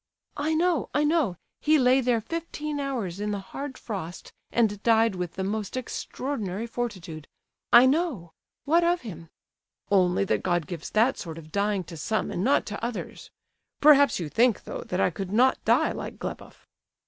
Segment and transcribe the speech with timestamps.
[0.37, 1.37] "I know, I know!
[1.59, 6.65] He lay there fifteen hours in the hard frost, and died with the most extraordinary
[6.65, 9.29] fortitude—I know—what of him?"
[9.91, 13.29] "Only that God gives that sort of dying to some, and not to others.
[13.79, 16.65] Perhaps you think, though, that I could not die like Gleboff?"